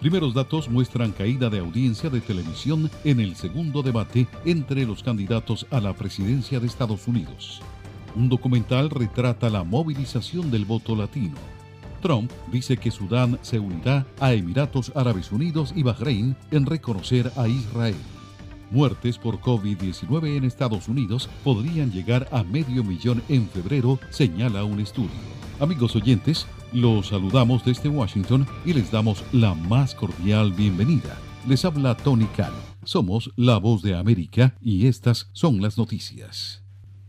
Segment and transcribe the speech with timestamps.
[0.00, 5.66] Primeros datos muestran caída de audiencia de televisión en el segundo debate entre los candidatos
[5.70, 7.62] a la presidencia de Estados Unidos.
[8.14, 11.36] Un documental retrata la movilización del voto latino.
[12.02, 17.48] Trump dice que Sudán se unirá a Emiratos Árabes Unidos y Bahrein en reconocer a
[17.48, 17.96] Israel
[18.72, 24.80] muertes por COVID-19 en Estados Unidos podrían llegar a medio millón en febrero, señala un
[24.80, 25.10] estudio.
[25.60, 31.16] Amigos oyentes, los saludamos desde Washington y les damos la más cordial bienvenida.
[31.46, 32.52] Les habla Tony Khan.
[32.84, 36.62] Somos la voz de América y estas son las noticias.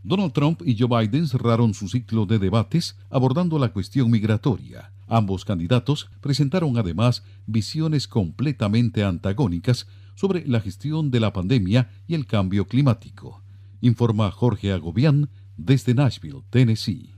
[0.03, 4.91] Donald Trump y Joe Biden cerraron su ciclo de debates abordando la cuestión migratoria.
[5.07, 12.25] Ambos candidatos presentaron además visiones completamente antagónicas sobre la gestión de la pandemia y el
[12.25, 13.43] cambio climático.
[13.81, 17.15] Informa Jorge Agobián desde Nashville, Tennessee.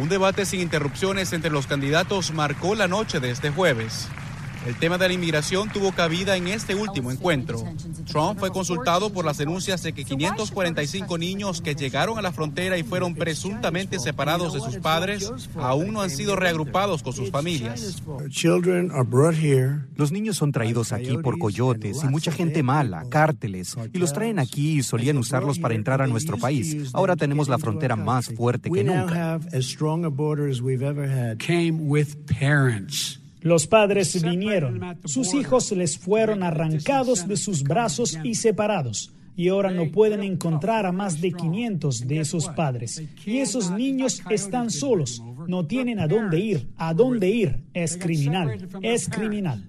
[0.00, 4.08] Un debate sin interrupciones entre los candidatos marcó la noche de este jueves.
[4.66, 7.64] El tema de la inmigración tuvo cabida en este último encuentro.
[8.06, 12.76] Trump fue consultado por las denuncias de que 545 niños que llegaron a la frontera
[12.78, 18.02] y fueron presuntamente separados de sus padres aún no han sido reagrupados con sus familias.
[19.96, 24.38] Los niños son traídos aquí por coyotes y mucha gente mala, cárteles, y los traen
[24.38, 26.90] aquí y solían usarlos para entrar a nuestro país.
[26.92, 29.40] Ahora tenemos la frontera más fuerte que nunca.
[33.40, 39.70] Los padres vinieron, sus hijos les fueron arrancados de sus brazos y separados, y ahora
[39.70, 43.02] no pueden encontrar a más de 500 de esos padres.
[43.24, 47.60] Y esos niños están solos, no tienen a dónde ir, a dónde ir.
[47.72, 49.64] Es criminal, es criminal.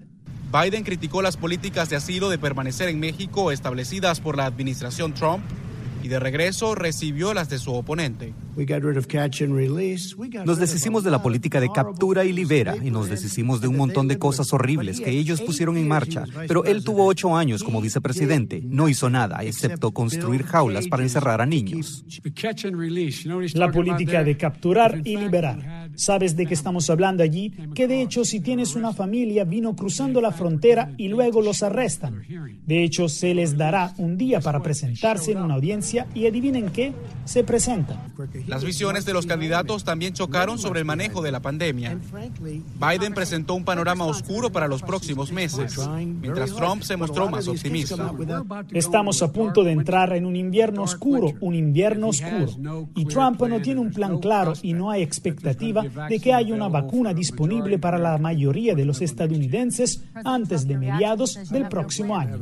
[0.52, 5.44] Biden criticó las políticas de asilo de permanecer en México establecidas por la administración Trump
[6.04, 8.34] y de regreso recibió las de su oponente.
[10.46, 14.08] Nos deshicimos de la política de captura y libera y nos deshicimos de un montón
[14.08, 16.26] de cosas horribles que ellos pusieron en marcha.
[16.48, 18.62] Pero él tuvo ocho años como vicepresidente.
[18.64, 22.04] No hizo nada excepto construir jaulas para encerrar a niños.
[23.54, 25.79] La política de capturar y liberar.
[26.00, 27.50] ¿Sabes de qué estamos hablando allí?
[27.76, 32.24] Que de hecho si tienes una familia vino cruzando la frontera y luego los arrestan.
[32.66, 36.94] De hecho se les dará un día para presentarse en una audiencia y adivinen qué,
[37.26, 38.14] se presentan.
[38.48, 42.00] Las visiones de los candidatos también chocaron sobre el manejo de la pandemia.
[42.80, 45.78] Biden presentó un panorama oscuro para los próximos meses,
[46.22, 48.14] mientras Trump se mostró más optimista.
[48.72, 52.88] Estamos a punto de entrar en un invierno oscuro, un invierno oscuro.
[52.96, 56.68] Y Trump no tiene un plan claro y no hay expectativa de que haya una
[56.68, 62.38] vacuna disponible para la mayoría de los estadounidenses antes de mediados del próximo año.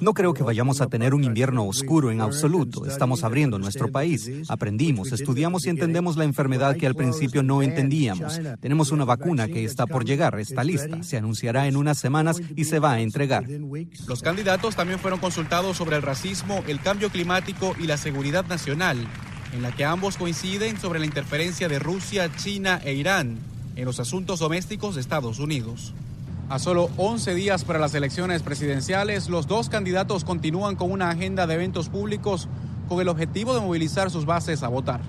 [0.00, 2.86] No creo que vayamos a tener un invierno oscuro en absoluto.
[2.86, 8.40] Estamos abriendo nuestro país Aprendimos, estudiamos y entendemos la enfermedad que al principio no entendíamos.
[8.60, 12.64] Tenemos una vacuna que está por llegar, está lista, se anunciará en unas semanas y
[12.64, 13.46] se va a entregar.
[14.06, 18.98] Los candidatos también fueron consultados sobre el racismo, el cambio climático y la seguridad nacional,
[19.54, 23.38] en la que ambos coinciden sobre la interferencia de Rusia, China e Irán
[23.76, 25.94] en los asuntos domésticos de Estados Unidos.
[26.48, 31.46] A solo 11 días para las elecciones presidenciales, los dos candidatos continúan con una agenda
[31.46, 32.48] de eventos públicos
[32.88, 35.00] con el objetivo de movilizar sus bases a votar.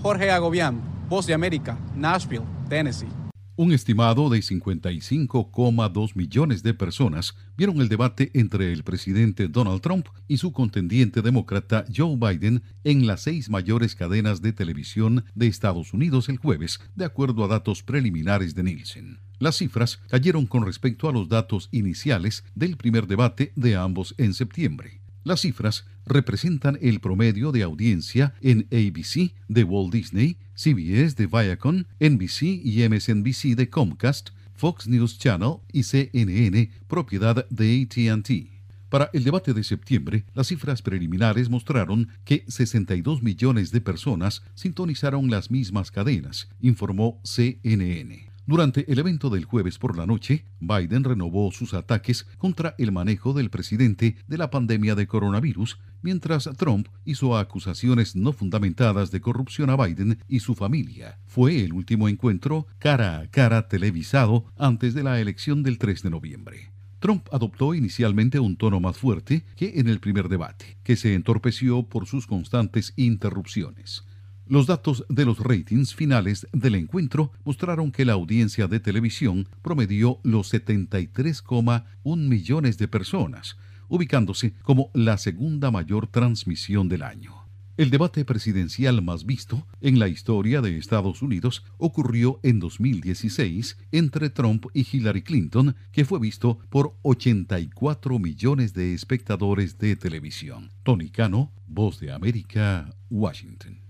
[0.00, 3.27] Jorge Agobián, Voz de América, Nashville, Tennessee.
[3.58, 10.06] Un estimado de 55,2 millones de personas vieron el debate entre el presidente Donald Trump
[10.28, 15.92] y su contendiente demócrata Joe Biden en las seis mayores cadenas de televisión de Estados
[15.92, 19.18] Unidos el jueves, de acuerdo a datos preliminares de Nielsen.
[19.40, 24.34] Las cifras cayeron con respecto a los datos iniciales del primer debate de ambos en
[24.34, 25.00] septiembre.
[25.24, 31.84] Las cifras representan el promedio de audiencia en ABC de Walt Disney, CBS de Viacom,
[32.00, 38.58] NBC y MSNBC de Comcast, Fox News Channel y CNN, propiedad de ATT.
[38.88, 45.30] Para el debate de septiembre, las cifras preliminares mostraron que 62 millones de personas sintonizaron
[45.30, 48.27] las mismas cadenas, informó CNN.
[48.48, 53.34] Durante el evento del jueves por la noche, Biden renovó sus ataques contra el manejo
[53.34, 59.68] del presidente de la pandemia de coronavirus, mientras Trump hizo acusaciones no fundamentadas de corrupción
[59.68, 61.18] a Biden y su familia.
[61.26, 66.08] Fue el último encuentro cara a cara televisado antes de la elección del 3 de
[66.08, 66.72] noviembre.
[67.00, 71.82] Trump adoptó inicialmente un tono más fuerte que en el primer debate, que se entorpeció
[71.82, 74.07] por sus constantes interrupciones.
[74.48, 80.20] Los datos de los ratings finales del encuentro mostraron que la audiencia de televisión promedió
[80.22, 81.84] los 73,1
[82.16, 83.58] millones de personas,
[83.88, 87.34] ubicándose como la segunda mayor transmisión del año.
[87.76, 94.30] El debate presidencial más visto en la historia de Estados Unidos ocurrió en 2016 entre
[94.30, 100.70] Trump y Hillary Clinton, que fue visto por 84 millones de espectadores de televisión.
[100.84, 103.87] Tony Cano, Voz de América, Washington.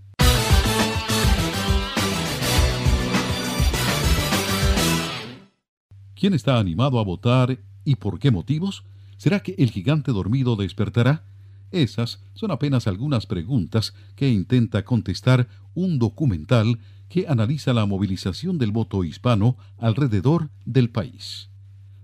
[6.19, 8.83] ¿Quién está animado a votar y por qué motivos?
[9.19, 11.23] ¿Será que el gigante dormido despertará?
[11.71, 18.73] Esas son apenas algunas preguntas que intenta contestar un documental que analiza la movilización del
[18.73, 21.51] voto hispano alrededor del país.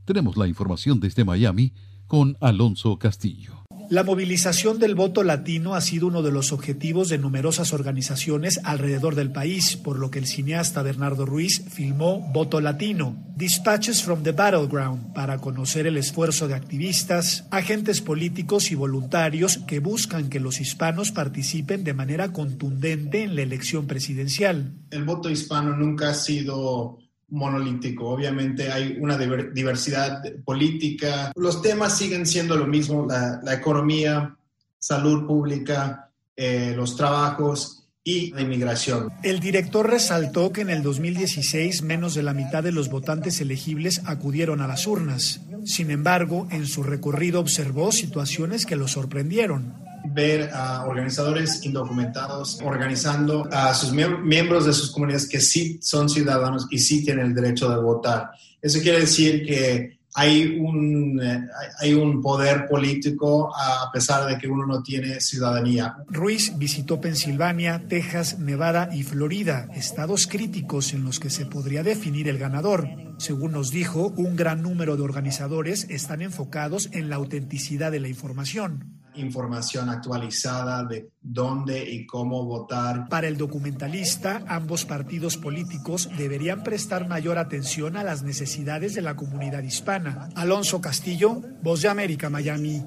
[0.05, 1.73] Tenemos la información desde Miami
[2.07, 3.64] con Alonso Castillo.
[3.91, 9.15] La movilización del voto latino ha sido uno de los objetivos de numerosas organizaciones alrededor
[9.15, 14.33] del país, por lo que el cineasta Bernardo Ruiz filmó Voto Latino, Dispatches from the
[14.33, 20.61] Battleground, para conocer el esfuerzo de activistas, agentes políticos y voluntarios que buscan que los
[20.61, 24.73] hispanos participen de manera contundente en la elección presidencial.
[24.91, 28.09] El voto hispano nunca ha sido monolítico.
[28.09, 31.32] Obviamente hay una diversidad política.
[31.37, 34.37] Los temas siguen siendo lo mismo, la, economía,
[34.79, 39.11] salud pública, eh, los trabajos y la inmigración.
[39.23, 44.03] El director resaltó que en el 2016 menos de la mitad de los votantes elegibles
[44.05, 45.41] acudieron a las urnas.
[45.65, 53.49] Sin embargo, en su recorrido observó situaciones que lo sorprendieron ver a organizadores indocumentados organizando
[53.51, 57.69] a sus miembros de sus comunidades que sí son ciudadanos y sí tienen el derecho
[57.71, 58.31] de votar.
[58.61, 61.45] Eso quiere decir que hay un, eh,
[61.81, 65.97] hay un poder político a pesar de que uno no tiene ciudadanía.
[66.09, 72.29] Ruiz visitó Pensilvania, Texas, Nevada y Florida, estados críticos en los que se podría definir
[72.29, 72.89] el ganador.
[73.19, 78.09] Según nos dijo, un gran número de organizadores están enfocados en la autenticidad de la
[78.09, 83.09] información información actualizada de dónde y cómo votar.
[83.09, 89.17] Para el documentalista, ambos partidos políticos deberían prestar mayor atención a las necesidades de la
[89.17, 90.29] comunidad hispana.
[90.35, 92.83] Alonso Castillo, Voz de América, Miami.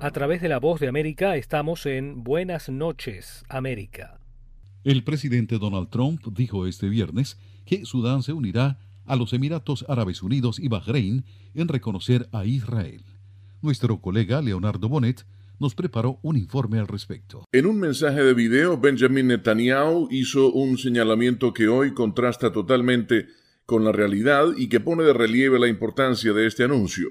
[0.00, 4.20] A través de la Voz de América estamos en Buenas noches, América.
[4.84, 7.36] El presidente Donald Trump dijo este viernes
[7.68, 13.04] que Sudán se unirá a los Emiratos Árabes Unidos y Bahrein en reconocer a Israel.
[13.60, 15.26] Nuestro colega Leonardo Bonet
[15.58, 17.44] nos preparó un informe al respecto.
[17.52, 23.26] En un mensaje de video, Benjamin Netanyahu hizo un señalamiento que hoy contrasta totalmente
[23.66, 27.10] con la realidad y que pone de relieve la importancia de este anuncio.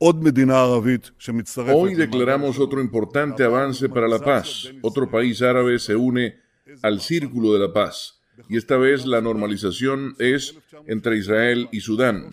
[0.00, 4.70] Hoy declaramos otro importante avance para la paz.
[4.82, 6.36] Otro país árabe se une
[6.82, 8.20] al círculo de la paz.
[8.48, 12.30] Y esta vez la normalización es entre Israel y Sudán.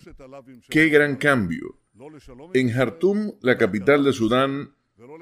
[0.68, 1.78] ¡Qué gran cambio!
[2.54, 4.72] En Jartum, la capital de Sudán,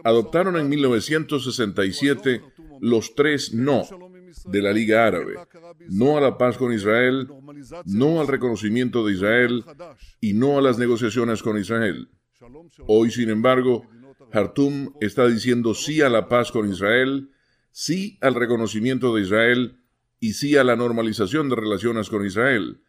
[0.02, 2.42] adoptaron en 1967
[2.80, 3.84] los tres no
[4.44, 5.34] de la Liga Árabe.
[5.88, 7.28] No a la paz con Israel,
[7.86, 9.64] no al reconocimiento de Israel
[10.20, 12.08] y no a las negociaciones con Israel.
[12.86, 13.86] Hoy, sin embargo,
[14.32, 17.30] Jartum está diciendo sí a la paz con Israel,
[17.72, 19.80] sí al reconocimiento de Israel
[20.20, 22.80] y sí a la normalización de relaciones con Israel.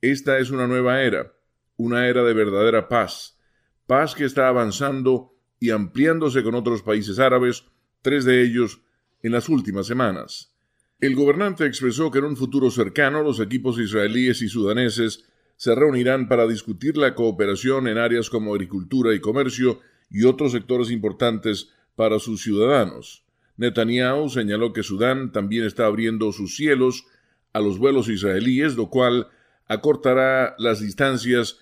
[0.00, 1.32] Esta es una nueva era,
[1.76, 3.38] una era de verdadera paz,
[3.86, 7.64] paz que está avanzando y ampliándose con otros países árabes,
[8.02, 8.80] tres de ellos
[9.22, 10.54] en las últimas semanas.
[11.00, 15.24] El gobernante expresó que en un futuro cercano los equipos israelíes y sudaneses
[15.58, 20.90] se reunirán para discutir la cooperación en áreas como agricultura y comercio y otros sectores
[20.90, 23.24] importantes para sus ciudadanos.
[23.56, 27.04] Netanyahu señaló que Sudán también está abriendo sus cielos
[27.52, 29.26] a los vuelos israelíes, lo cual
[29.66, 31.58] acortará las distancias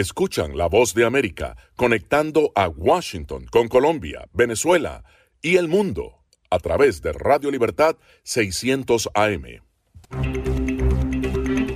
[0.00, 5.04] Escuchan la voz de América conectando a Washington con Colombia, Venezuela
[5.42, 9.44] y el mundo a través de Radio Libertad 600 AM.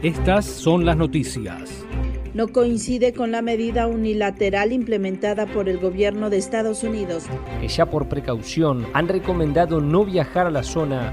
[0.02, 1.84] Estas son las noticias.
[2.32, 7.24] No coincide con la medida unilateral implementada por el gobierno de Estados Unidos.
[7.60, 11.12] Que ya por precaución han recomendado no viajar a la zona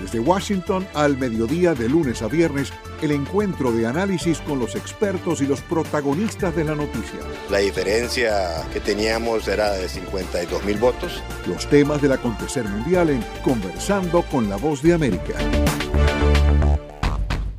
[0.00, 2.72] desde Washington al mediodía de lunes a viernes,
[3.02, 7.20] el encuentro de análisis con los expertos y los protagonistas de la noticia.
[7.50, 11.22] La diferencia que teníamos era de 52 mil votos.
[11.46, 15.34] Los temas del acontecer mundial en Conversando con la Voz de América.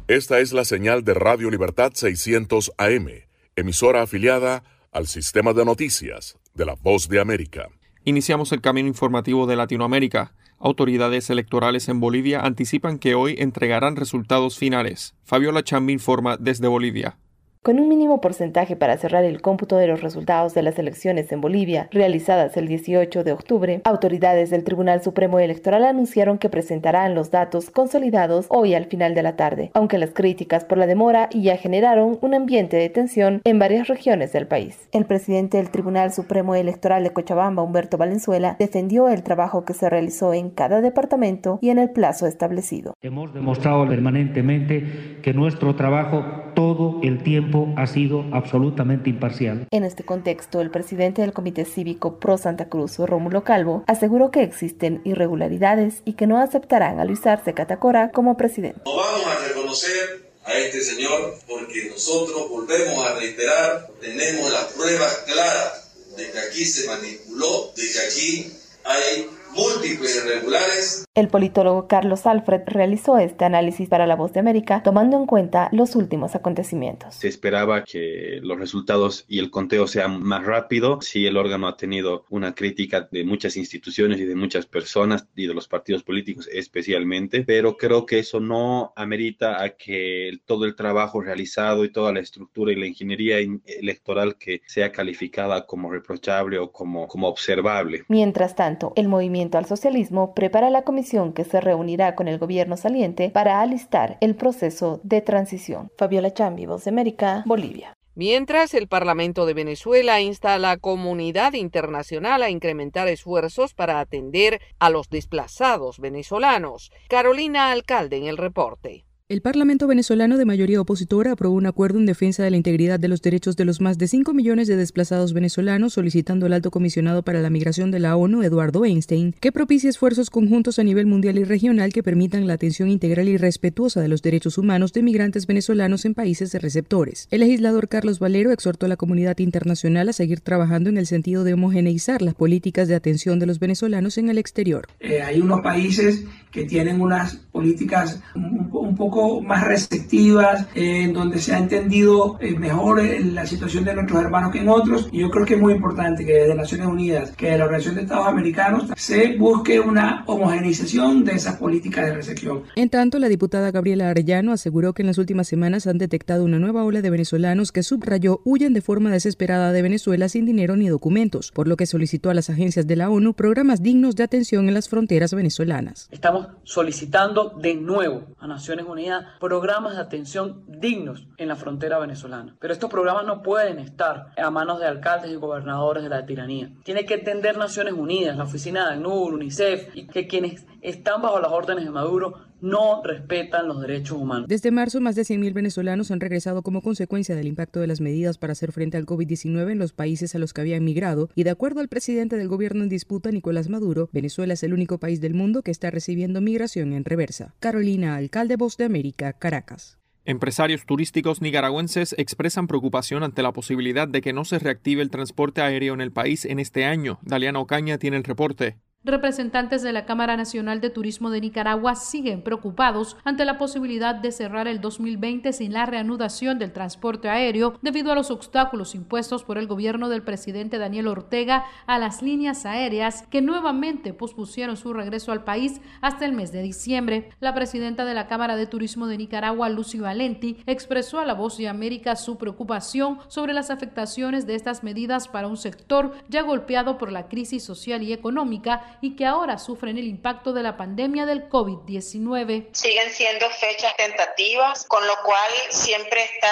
[0.08, 3.08] Esta es la señal de Radio Libertad 600 AM,
[3.56, 7.70] emisora afiliada al sistema de noticias de la Voz de América.
[8.08, 10.32] Iniciamos el camino informativo de Latinoamérica.
[10.60, 15.16] Autoridades electorales en Bolivia anticipan que hoy entregarán resultados finales.
[15.24, 17.18] Fabiola Chambi informa desde Bolivia.
[17.66, 21.42] Con un mínimo porcentaje para cerrar el cómputo de los resultados de las elecciones en
[21.42, 27.32] Bolivia, realizadas el 18 de octubre, autoridades del Tribunal Supremo Electoral anunciaron que presentarán los
[27.32, 31.58] datos consolidados hoy al final de la tarde, aunque las críticas por la demora ya
[31.58, 34.88] generaron un ambiente de tensión en varias regiones del país.
[34.92, 39.90] El presidente del Tribunal Supremo Electoral de Cochabamba, Humberto Valenzuela, defendió el trabajo que se
[39.90, 42.94] realizó en cada departamento y en el plazo establecido.
[43.02, 49.68] Hemos demostrado permanentemente que nuestro trabajo todo el tiempo ha sido absolutamente imparcial.
[49.72, 54.42] En este contexto, el presidente del Comité Cívico Pro Santa Cruz, Rómulo Calvo, aseguró que
[54.42, 58.82] existen irregularidades y que no aceptarán a Luis Arce Catacora como presidente.
[58.86, 65.24] No vamos a reconocer a este señor porque nosotros volvemos a reiterar, tenemos las pruebas
[65.26, 71.05] claras de que aquí se manipuló, de que aquí hay múltiples irregulares.
[71.16, 75.70] El politólogo Carlos Alfred realizó este análisis para La Voz de América tomando en cuenta
[75.72, 77.16] los últimos acontecimientos.
[77.16, 81.00] Se esperaba que los resultados y el conteo sean más rápido.
[81.00, 85.48] Sí, el órgano ha tenido una crítica de muchas instituciones y de muchas personas y
[85.48, 90.76] de los partidos políticos especialmente, pero creo que eso no amerita a que todo el
[90.76, 96.58] trabajo realizado y toda la estructura y la ingeniería electoral que sea calificada como reprochable
[96.58, 98.04] o como, como observable.
[98.10, 102.78] Mientras tanto, el movimiento al Socialismo prepara la comisión que se reunirá con el gobierno
[102.78, 105.92] saliente para alistar el proceso de transición.
[105.98, 107.94] Fabiola Chambi, Voz de América, Bolivia.
[108.16, 114.62] Mientras, el Parlamento de Venezuela insta a la comunidad internacional a incrementar esfuerzos para atender
[114.80, 116.92] a los desplazados venezolanos.
[117.08, 119.06] Carolina Alcalde en el reporte.
[119.28, 123.08] El Parlamento venezolano de mayoría opositora aprobó un acuerdo en defensa de la integridad de
[123.08, 127.24] los derechos de los más de 5 millones de desplazados venezolanos, solicitando al alto comisionado
[127.24, 131.40] para la migración de la ONU, Eduardo Einstein, que propicie esfuerzos conjuntos a nivel mundial
[131.40, 135.48] y regional que permitan la atención integral y respetuosa de los derechos humanos de migrantes
[135.48, 137.28] venezolanos en países receptores.
[137.32, 141.44] El legislador Carlos Valero exhortó a la comunidad internacional a seguir trabajando en el sentido
[141.44, 144.86] de homogeneizar las políticas de atención de los venezolanos en el exterior.
[145.00, 146.26] Eh, hay unos países
[146.56, 152.58] que tienen unas políticas un, un poco más receptivas, en donde se ha entendido eh,
[152.58, 155.10] mejor eh, la situación de nuestros hermanos que en otros.
[155.12, 157.96] Y yo creo que es muy importante que desde Naciones Unidas, que de la Organización
[157.96, 162.64] de Estados Americanos, se busque una homogeneización de esas políticas de recepción.
[162.78, 166.58] En tanto, la diputada Gabriela Arellano aseguró que en las últimas semanas han detectado una
[166.58, 170.88] nueva ola de venezolanos que subrayó huyen de forma desesperada de Venezuela sin dinero ni
[170.88, 174.70] documentos, por lo que solicitó a las agencias de la ONU programas dignos de atención
[174.70, 176.08] en las fronteras venezolanas.
[176.12, 182.56] Estamos solicitando de nuevo a Naciones Unidas programas de atención dignos en la frontera venezolana.
[182.60, 186.72] Pero estos programas no pueden estar a manos de alcaldes y gobernadores de la tiranía.
[186.84, 191.40] Tiene que entender Naciones Unidas, la oficina de ACNUR, UNICEF, y que quienes están bajo
[191.40, 194.48] las órdenes de Maduro no respetan los derechos humanos.
[194.48, 198.38] Desde marzo, más de 100.000 venezolanos han regresado como consecuencia del impacto de las medidas
[198.38, 201.50] para hacer frente al COVID-19 en los países a los que habían migrado, y de
[201.50, 205.34] acuerdo al presidente del gobierno en disputa, Nicolás Maduro, Venezuela es el único país del
[205.34, 207.54] mundo que está recibiendo migración en reversa.
[207.60, 210.00] Carolina, alcalde Voz de América, Caracas.
[210.28, 215.62] Empresarios turísticos nicaragüenses expresan preocupación ante la posibilidad de que no se reactive el transporte
[215.62, 217.20] aéreo en el país en este año.
[217.22, 218.78] Daliana Ocaña tiene el reporte.
[219.06, 224.32] Representantes de la Cámara Nacional de Turismo de Nicaragua siguen preocupados ante la posibilidad de
[224.32, 229.60] cerrar el 2020 sin la reanudación del transporte aéreo debido a los obstáculos impuestos por
[229.60, 235.32] el gobierno del presidente Daniel Ortega a las líneas aéreas que nuevamente pospusieron su regreso
[235.32, 237.30] al país hasta el mes de diciembre.
[237.40, 241.60] La presidenta de la Cámara de Turismo de Nicaragua, Lucy Valenti, expresó a la Voz
[241.60, 246.98] de América su preocupación sobre las afectaciones de estas medidas para un sector ya golpeado
[246.98, 251.26] por la crisis social y económica y que ahora sufren el impacto de la pandemia
[251.26, 252.70] del COVID-19.
[252.74, 256.48] Siguen siendo fechas tentativas, con lo cual siempre está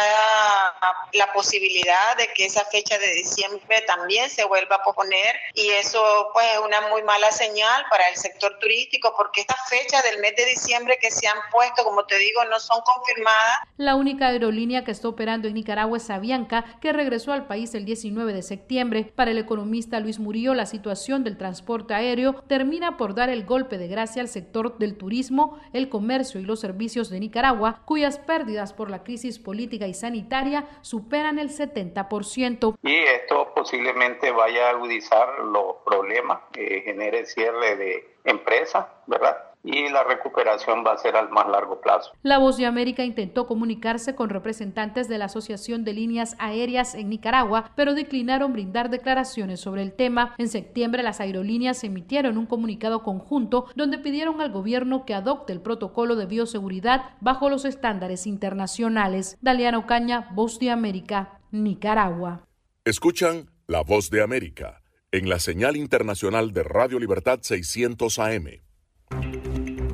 [1.13, 6.29] la posibilidad de que esa fecha de diciembre también se vuelva a posponer y eso
[6.33, 10.35] pues es una muy mala señal para el sector turístico porque estas fechas del mes
[10.35, 13.59] de diciembre que se han puesto, como te digo, no son confirmadas.
[13.77, 17.85] La única aerolínea que está operando en Nicaragua es Avianca, que regresó al país el
[17.85, 19.11] 19 de septiembre.
[19.15, 23.77] Para el economista Luis Murillo, la situación del transporte aéreo termina por dar el golpe
[23.77, 28.73] de gracia al sector del turismo, el comercio y los servicios de Nicaragua, cuyas pérdidas
[28.73, 32.75] por la crisis política y sanitaria superan el 70%.
[32.83, 39.52] Y esto posiblemente vaya a agudizar los problemas que genere cierre de empresas, ¿verdad?
[39.63, 42.11] Y la recuperación va a ser al más largo plazo.
[42.21, 47.09] La Voz de América intentó comunicarse con representantes de la Asociación de Líneas Aéreas en
[47.09, 50.35] Nicaragua, pero declinaron brindar declaraciones sobre el tema.
[50.37, 55.61] En septiembre las aerolíneas emitieron un comunicado conjunto donde pidieron al gobierno que adopte el
[55.61, 59.37] protocolo de bioseguridad bajo los estándares internacionales.
[59.41, 62.45] Daliano Caña, Voz de América, Nicaragua.
[62.83, 68.63] Escuchan La Voz de América en la señal internacional de Radio Libertad 600 AM.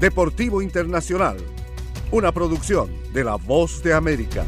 [0.00, 1.38] Deportivo Internacional,
[2.12, 4.46] una producción de La Voz de América.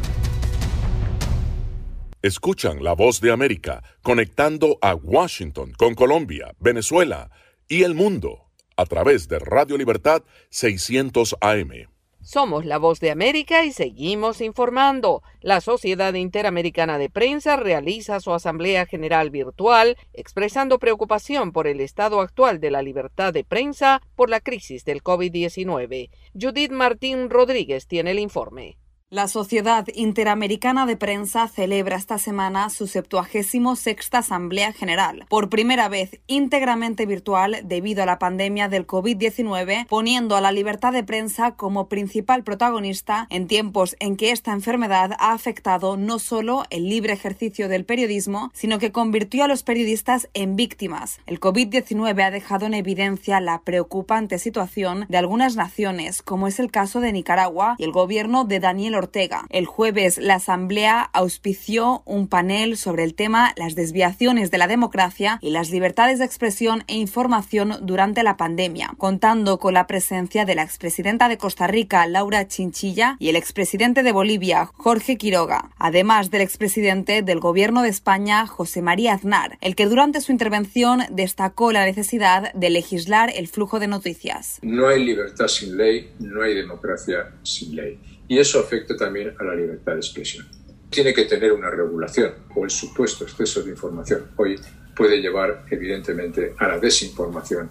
[2.23, 7.33] Escuchan La Voz de América conectando a Washington con Colombia, Venezuela
[7.67, 11.89] y el mundo a través de Radio Libertad 600 AM.
[12.33, 15.25] Somos la voz de América y seguimos informando.
[15.41, 22.21] La Sociedad Interamericana de Prensa realiza su Asamblea General Virtual expresando preocupación por el estado
[22.21, 26.09] actual de la libertad de prensa por la crisis del COVID-19.
[26.41, 28.79] Judith Martín Rodríguez tiene el informe.
[29.13, 36.21] La Sociedad Interamericana de Prensa celebra esta semana su 76 Asamblea General, por primera vez
[36.29, 41.89] íntegramente virtual debido a la pandemia del COVID-19, poniendo a la libertad de prensa como
[41.89, 47.69] principal protagonista en tiempos en que esta enfermedad ha afectado no solo el libre ejercicio
[47.69, 51.19] del periodismo, sino que convirtió a los periodistas en víctimas.
[51.27, 56.71] El COVID-19 ha dejado en evidencia la preocupante situación de algunas naciones, como es el
[56.71, 59.00] caso de Nicaragua y el gobierno de Daniel
[59.49, 65.39] El jueves, la Asamblea auspició un panel sobre el tema las desviaciones de la democracia
[65.41, 70.55] y las libertades de expresión e información durante la pandemia, contando con la presencia de
[70.55, 76.31] la expresidenta de Costa Rica, Laura Chinchilla, y el expresidente de Bolivia, Jorge Quiroga, además
[76.31, 81.73] del expresidente del Gobierno de España, José María Aznar, el que durante su intervención destacó
[81.73, 84.59] la necesidad de legislar el flujo de noticias.
[84.63, 87.99] No hay libertad sin ley, no hay democracia sin ley
[88.31, 90.47] y eso afecta también a la libertad de expresión.
[90.89, 94.57] Tiene que tener una regulación o el supuesto exceso de información hoy
[94.95, 97.71] puede llevar evidentemente a la desinformación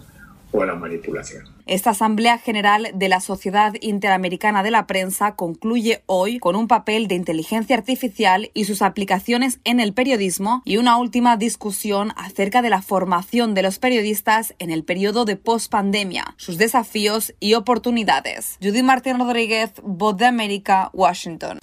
[0.52, 1.44] o a la manipulación.
[1.66, 7.06] Esta Asamblea General de la Sociedad Interamericana de la Prensa concluye hoy con un papel
[7.06, 12.70] de inteligencia artificial y sus aplicaciones en el periodismo y una última discusión acerca de
[12.70, 18.58] la formación de los periodistas en el periodo de pospandemia, sus desafíos y oportunidades.
[18.62, 21.58] Judy Martín Rodríguez, Voz de América, Washington.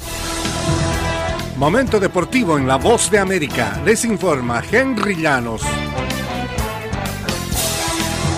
[1.57, 3.81] Momento deportivo en la Voz de América.
[3.83, 5.63] Les informa Henry Llanos.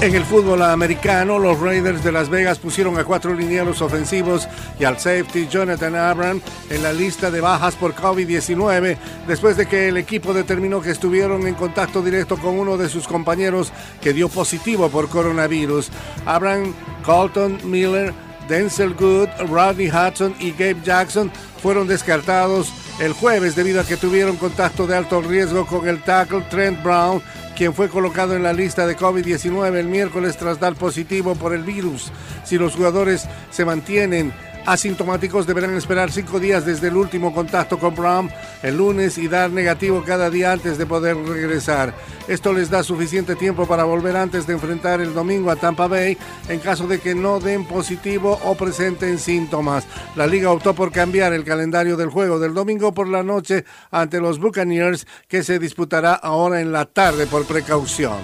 [0.02, 4.48] En el fútbol americano, los Raiders de Las Vegas pusieron a cuatro linieros ofensivos
[4.80, 8.96] y al safety Jonathan Abram en la lista de bajas por COVID-19
[9.28, 13.10] después de que el equipo determinó que estuvieron en contacto directo con uno de sus
[13.10, 15.90] compañeros que dio positivo por coronavirus.
[16.26, 18.14] Abram, Colton Miller,
[18.48, 21.30] Denzel Good, Rodney Hudson y Gabe Jackson
[21.62, 26.42] fueron descartados el jueves debido a que tuvieron contacto de alto riesgo con el tackle
[26.50, 27.22] Trent Brown
[27.60, 31.64] quien fue colocado en la lista de COVID-19 el miércoles tras dar positivo por el
[31.64, 32.10] virus.
[32.46, 34.32] Si los jugadores se mantienen
[34.72, 38.30] asintomáticos deberán esperar cinco días desde el último contacto con Brown
[38.62, 41.94] el lunes y dar negativo cada día antes de poder regresar.
[42.28, 46.18] Esto les da suficiente tiempo para volver antes de enfrentar el domingo a Tampa Bay
[46.48, 49.88] en caso de que no den positivo o presenten síntomas.
[50.16, 54.20] La liga optó por cambiar el calendario del juego del domingo por la noche ante
[54.20, 58.18] los Buccaneers que se disputará ahora en la tarde por precaución.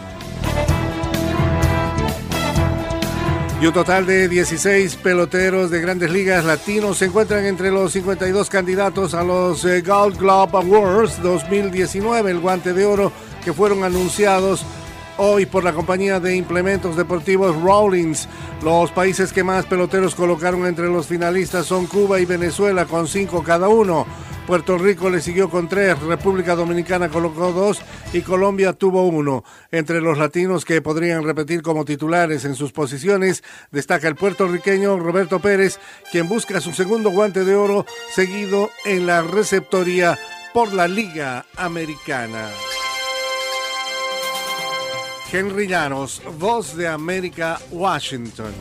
[3.62, 8.50] Y un total de 16 peloteros de grandes ligas latinos se encuentran entre los 52
[8.50, 13.14] candidatos a los eh, Gold Glove Awards 2019, el guante de oro,
[13.46, 14.66] que fueron anunciados
[15.18, 18.28] hoy por la compañía de implementos deportivos Rawlings.
[18.64, 23.44] Los países que más peloteros colocaron entre los finalistas son Cuba y Venezuela con cinco
[23.44, 24.06] cada uno.
[24.46, 27.82] Puerto Rico le siguió con tres, República Dominicana colocó dos
[28.14, 29.44] y Colombia tuvo uno.
[29.72, 35.40] Entre los latinos que podrían repetir como titulares en sus posiciones, destaca el puertorriqueño Roberto
[35.40, 35.80] Pérez,
[36.12, 40.20] quien busca su segundo guante de oro seguido en la receptoría
[40.54, 42.50] por la Liga Americana.
[45.38, 48.54] Henry Llanos, Voz de América, Washington.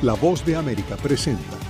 [0.00, 1.69] La Voz de América presenta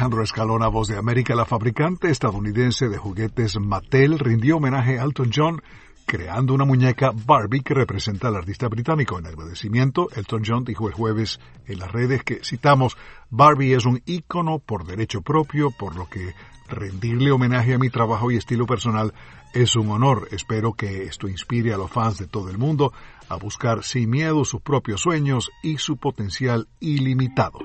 [0.00, 5.28] Alejandro Escalona, voz de América, la fabricante estadounidense de juguetes Mattel, rindió homenaje a Elton
[5.30, 5.60] John
[6.06, 9.18] creando una muñeca Barbie que representa al artista británico.
[9.18, 12.96] En agradecimiento, Elton John dijo el jueves en las redes que, citamos,
[13.28, 16.32] Barbie es un ícono por derecho propio, por lo que
[16.66, 19.12] rendirle homenaje a mi trabajo y estilo personal
[19.52, 20.28] es un honor.
[20.30, 22.94] Espero que esto inspire a los fans de todo el mundo
[23.28, 27.58] a buscar sin miedo sus propios sueños y su potencial ilimitado.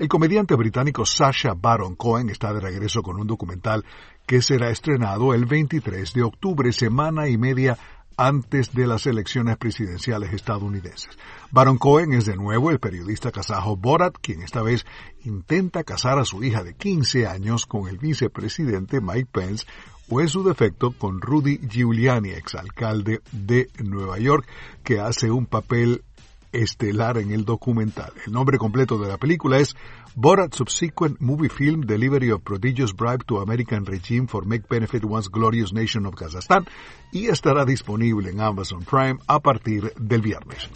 [0.00, 3.84] El comediante británico Sasha Baron Cohen está de regreso con un documental
[4.24, 7.76] que será estrenado el 23 de octubre, semana y media
[8.16, 11.18] antes de las elecciones presidenciales estadounidenses.
[11.50, 14.86] Baron Cohen es de nuevo el periodista kazajo Borat, quien esta vez
[15.26, 19.66] intenta casar a su hija de 15 años con el vicepresidente Mike Pence
[20.08, 24.46] o en su defecto con Rudy Giuliani, exalcalde de Nueva York,
[24.82, 26.04] que hace un papel
[26.52, 28.12] estelar en el documental.
[28.26, 29.76] El nombre completo de la película es
[30.14, 35.28] Borat Subsequent Movie Film Delivery of Prodigious Bribe to American Regime for Make Benefit Once
[35.30, 36.66] Glorious Nation of Kazakhstan
[37.12, 40.68] y estará disponible en Amazon Prime a partir del viernes.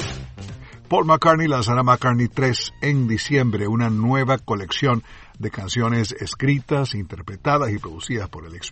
[0.89, 5.03] Paul McCartney lanzará McCartney 3 en diciembre, una nueva colección
[5.39, 8.71] de canciones escritas, interpretadas y producidas por el ex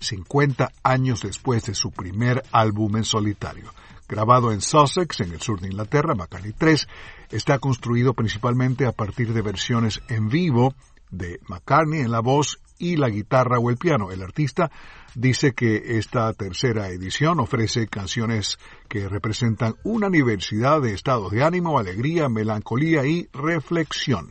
[0.00, 3.72] 50 años después de su primer álbum en solitario.
[4.08, 6.86] Grabado en Sussex, en el sur de Inglaterra, McCartney 3
[7.30, 10.74] está construido principalmente a partir de versiones en vivo
[11.10, 14.10] de McCartney en la voz y la guitarra o el piano.
[14.10, 14.70] El artista
[15.14, 21.78] dice que esta tercera edición ofrece canciones que representan una diversidad de estados de ánimo,
[21.78, 24.28] alegría, melancolía y reflexión.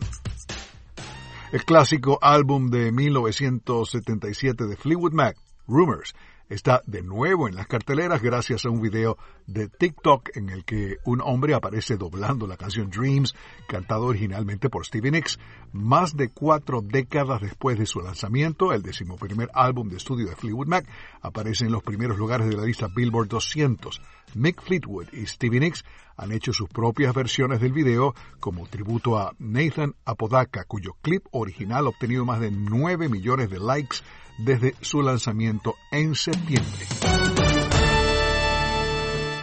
[1.52, 6.14] El clásico álbum de 1977 de Fleetwood Mac, Rumors,
[6.52, 10.98] está de nuevo en las carteleras gracias a un video de TikTok en el que
[11.06, 13.34] un hombre aparece doblando la canción Dreams,
[13.70, 15.40] cantada originalmente por Stevie Nicks.
[15.72, 20.68] Más de cuatro décadas después de su lanzamiento, el decimoprimer álbum de estudio de Fleetwood
[20.68, 20.86] Mac
[21.22, 24.02] aparece en los primeros lugares de la lista Billboard 200.
[24.36, 25.86] Mick Fleetwood y Stevie Nicks
[26.18, 31.86] han hecho sus propias versiones del video como tributo a Nathan Apodaca, cuyo clip original
[31.86, 34.00] ha obtenido más de 9 millones de likes
[34.44, 36.86] desde su lanzamiento en septiembre.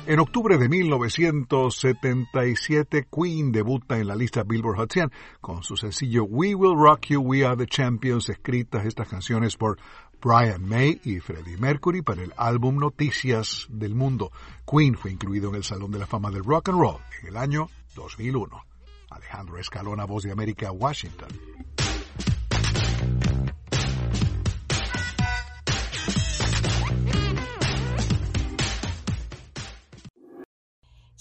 [0.07, 6.25] En octubre de 1977, Queen debuta en la lista Billboard Hot 100 con su sencillo
[6.25, 9.77] We Will Rock You, We Are the Champions, escritas estas canciones por
[10.23, 14.33] Brian May y Freddie Mercury para el álbum Noticias del Mundo.
[14.67, 17.37] Queen fue incluido en el Salón de la Fama del Rock and Roll en el
[17.37, 18.65] año 2001.
[19.11, 21.29] Alejandro Escalona, Voz de América, Washington.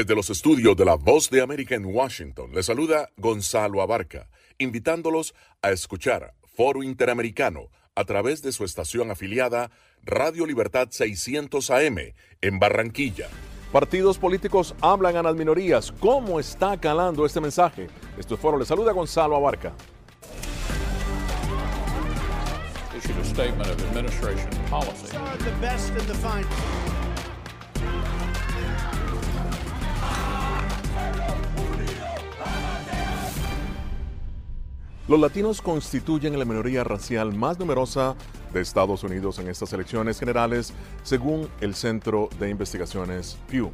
[0.00, 5.34] Desde los estudios de la Voz de América en Washington, le saluda Gonzalo Abarca, invitándolos
[5.60, 9.70] a escuchar Foro Interamericano a través de su estación afiliada
[10.02, 11.98] Radio Libertad 600 AM
[12.40, 13.28] en Barranquilla.
[13.72, 15.92] Partidos políticos hablan a las minorías.
[15.92, 17.88] ¿Cómo está calando este mensaje?
[18.16, 19.74] Este foro le saluda Gonzalo Abarca.
[35.10, 38.14] Los latinos constituyen la minoría racial más numerosa
[38.52, 43.72] de Estados Unidos en estas elecciones generales, según el Centro de Investigaciones Pew.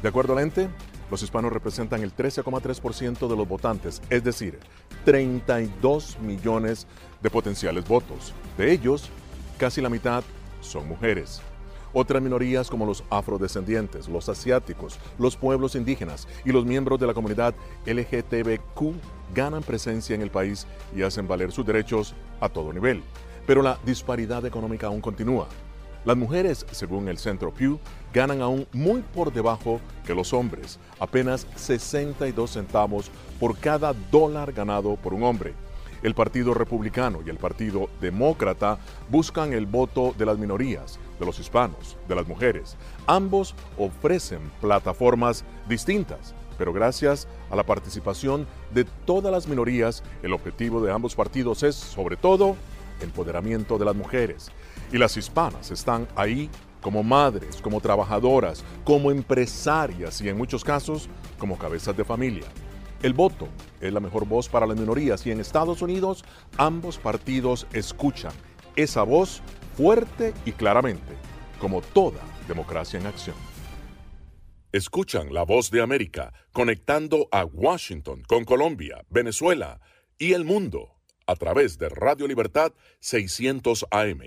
[0.00, 0.70] De acuerdo al ente,
[1.10, 4.58] los hispanos representan el 13,3% de los votantes, es decir,
[5.04, 6.86] 32 millones
[7.20, 8.32] de potenciales votos.
[8.56, 9.10] De ellos,
[9.58, 10.24] casi la mitad
[10.62, 11.42] son mujeres.
[11.96, 17.14] Otras minorías como los afrodescendientes, los asiáticos, los pueblos indígenas y los miembros de la
[17.14, 17.54] comunidad
[17.86, 18.94] LGTBQ
[19.32, 23.00] ganan presencia en el país y hacen valer sus derechos a todo nivel.
[23.46, 25.46] Pero la disparidad económica aún continúa.
[26.04, 27.78] Las mujeres, según el Centro Pew,
[28.12, 34.96] ganan aún muy por debajo que los hombres, apenas 62 centavos por cada dólar ganado
[34.96, 35.54] por un hombre.
[36.02, 38.78] El Partido Republicano y el Partido Demócrata
[39.08, 42.76] buscan el voto de las minorías, de los hispanos, de las mujeres.
[43.06, 50.80] Ambos ofrecen plataformas distintas, pero gracias a la participación de todas las minorías, el objetivo
[50.82, 52.56] de ambos partidos es, sobre todo,
[53.00, 54.50] empoderamiento de las mujeres.
[54.92, 56.50] Y las hispanas están ahí
[56.80, 61.08] como madres, como trabajadoras, como empresarias y en muchos casos
[61.38, 62.44] como cabezas de familia.
[63.02, 63.48] El voto
[63.80, 66.24] es la mejor voz para las minorías y en Estados Unidos
[66.56, 68.32] ambos partidos escuchan
[68.76, 69.42] esa voz
[69.76, 71.14] fuerte y claramente,
[71.58, 73.36] como toda democracia en acción.
[74.72, 79.80] Escuchan la voz de América conectando a Washington con Colombia, Venezuela
[80.18, 80.96] y el mundo
[81.26, 84.20] a través de Radio Libertad 600 AM.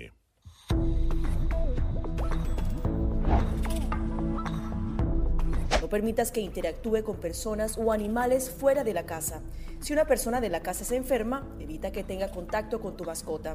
[5.80, 9.42] No permitas que interactúe con personas o animales fuera de la casa.
[9.80, 13.54] Si una persona de la casa se enferma, evita que tenga contacto con tu mascota.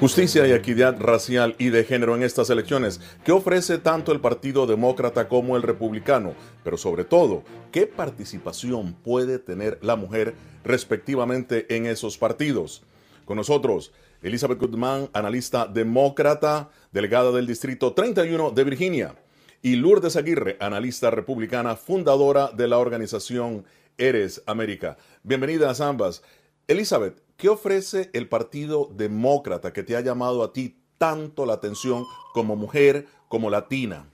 [0.00, 3.00] Justicia y equidad racial y de género en estas elecciones.
[3.24, 6.34] ¿Qué ofrece tanto el Partido Demócrata como el Republicano?
[6.62, 7.42] Pero sobre todo,
[7.72, 12.84] ¿qué participación puede tener la mujer respectivamente en esos partidos?
[13.24, 13.90] Con nosotros,
[14.22, 19.16] Elizabeth Goodman, analista demócrata, delegada del Distrito 31 de Virginia,
[19.62, 23.64] y Lourdes Aguirre, analista republicana, fundadora de la organización
[23.96, 24.96] Eres América.
[25.24, 26.22] Bienvenidas ambas.
[26.68, 32.04] Elizabeth, ¿qué ofrece el Partido Demócrata que te ha llamado a ti tanto la atención
[32.34, 34.10] como mujer, como latina?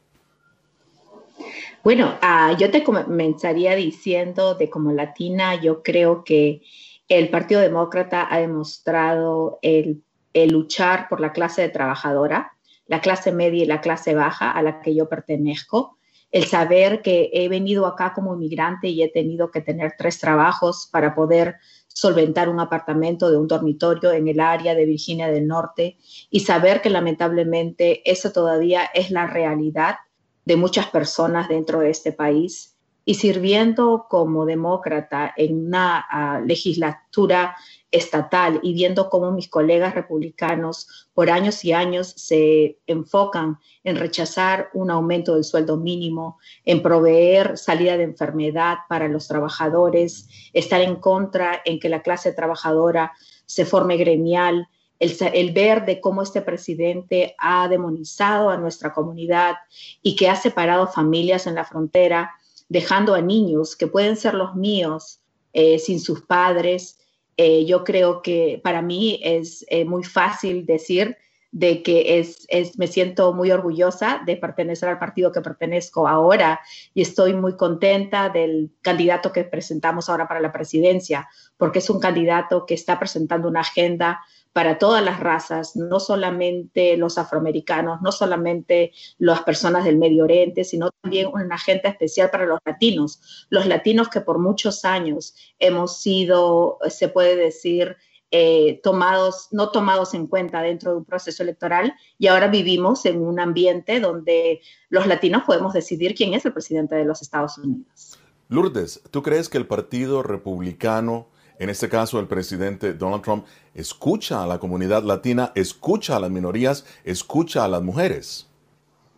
[1.82, 6.62] Bueno, uh, yo te comenzaría diciendo de como latina, yo creo que
[7.08, 10.02] el Partido Demócrata ha demostrado el,
[10.34, 12.52] el, luchar por la clase de trabajadora,
[12.86, 15.98] la clase media y la clase baja a la que yo pertenezco,
[16.30, 20.88] el saber que he venido acá como inmigrante y he tenido que tener tres trabajos
[20.90, 21.56] para poder
[21.94, 25.96] solventar un apartamento de un dormitorio en el área de Virginia del Norte
[26.28, 29.96] y saber que lamentablemente eso todavía es la realidad
[30.44, 32.76] de muchas personas dentro de este país.
[33.06, 37.54] Y sirviendo como demócrata en una uh, legislatura
[37.94, 44.68] estatal y viendo cómo mis colegas republicanos por años y años se enfocan en rechazar
[44.74, 50.96] un aumento del sueldo mínimo, en proveer salida de enfermedad para los trabajadores, estar en
[50.96, 53.12] contra en que la clase trabajadora
[53.46, 54.68] se forme gremial,
[54.98, 59.56] el, ver de cómo este presidente ha demonizado a nuestra comunidad
[60.02, 62.32] y que ha separado familias en la frontera,
[62.68, 65.20] dejando a niños que pueden ser los míos
[65.52, 66.98] eh, sin sus padres.
[67.36, 71.16] Eh, yo creo que para mí es eh, muy fácil decir
[71.50, 76.60] de que es, es, me siento muy orgullosa de pertenecer al partido que pertenezco ahora
[76.94, 82.00] y estoy muy contenta del candidato que presentamos ahora para la presidencia, porque es un
[82.00, 84.20] candidato que está presentando una agenda
[84.54, 90.62] para todas las razas, no solamente los afroamericanos, no solamente las personas del Medio Oriente,
[90.62, 96.00] sino también una agenda especial para los latinos, los latinos que por muchos años hemos
[96.00, 97.96] sido, se puede decir,
[98.30, 103.22] eh, tomados, no tomados en cuenta dentro de un proceso electoral y ahora vivimos en
[103.22, 108.20] un ambiente donde los latinos podemos decidir quién es el presidente de los Estados Unidos.
[108.48, 111.26] Lourdes, ¿tú crees que el Partido Republicano
[111.58, 116.30] en este caso el presidente Donald Trump, escucha a la comunidad latina, escucha a las
[116.30, 118.48] minorías, escucha a las mujeres.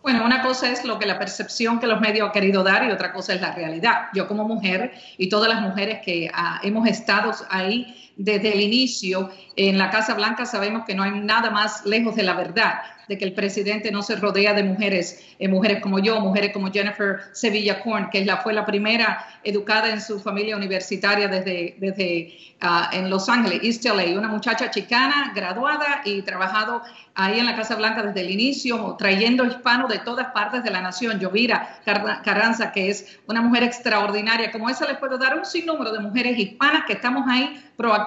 [0.02, 2.92] Bueno, una cosa es lo que la percepción que los medios han querido dar y
[2.92, 4.06] otra cosa es la realidad.
[4.14, 9.30] Yo como mujer y todas las mujeres que ah, hemos estado ahí desde el inicio
[9.56, 13.18] en la Casa Blanca sabemos que no hay nada más lejos de la verdad de
[13.18, 17.20] que el presidente no se rodea de mujeres, eh, mujeres como yo, mujeres como Jennifer
[17.32, 22.94] Sevilla Korn, que la, fue la primera educada en su familia universitaria desde, desde uh,
[22.96, 26.82] en Los Ángeles, East LA, una muchacha chicana, graduada y trabajado
[27.14, 30.80] ahí en la Casa Blanca desde el inicio, trayendo hispanos de todas partes de la
[30.80, 31.20] nación.
[31.20, 36.00] Yovira Carranza, que es una mujer extraordinaria, como esa les puedo dar un sinnúmero de
[36.00, 38.05] mujeres hispanas que estamos ahí proactivamente,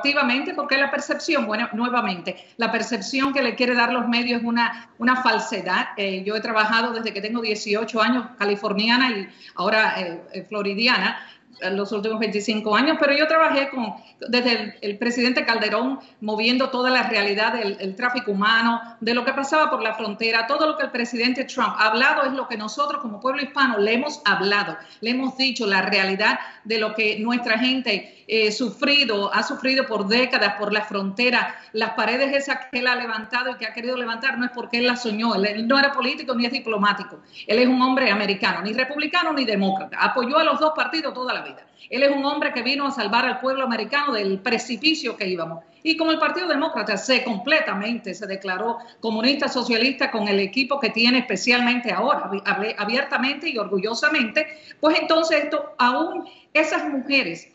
[0.56, 4.90] porque la percepción, bueno, nuevamente, la percepción que le quiere dar los medios es una,
[4.98, 5.90] una falsedad.
[5.98, 10.48] Eh, yo he trabajado desde que tengo 18 años, californiana y ahora eh, eh,
[11.72, 13.94] los últimos 25 años, pero yo trabajé con,
[14.28, 19.70] desde el, presidente Calderón moviendo toda la realidad del tráfico humano, de lo que pasaba
[19.70, 23.02] por la frontera, todo lo que el presidente Trump ha hablado es lo que nosotros
[23.02, 27.58] como pueblo hispano le hemos hablado, le hemos dicho la realidad de lo que nuestra
[27.60, 32.88] gente eh, sufrido, ha sufrido por décadas por la frontera, las paredes esas que él
[32.88, 35.80] ha levantado y que ha querido levantar no es porque él las soñó, él no
[35.80, 40.38] era político ni es diplomático, él es un hombre americano, ni republicano ni demócrata, apoyó
[40.38, 41.66] a los dos partidos toda la vida.
[41.90, 45.64] Él es un hombre que vino a salvar al pueblo americano del precipicio que íbamos.
[45.82, 50.90] Y como el Partido Demócrata se completamente se declaró comunista socialista con el equipo que
[50.90, 52.30] tiene especialmente ahora,
[52.78, 54.46] abiertamente y orgullosamente,
[54.80, 57.50] pues entonces esto, aún esas mujeres